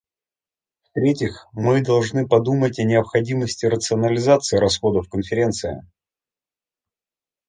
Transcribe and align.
В-третьих, 0.81 1.47
мы 1.53 1.83
должны 1.83 2.27
подумать 2.27 2.79
о 2.79 2.83
необходимости 2.85 3.67
рационализации 3.67 4.57
расходов 4.57 5.07
Конференции. 5.07 5.87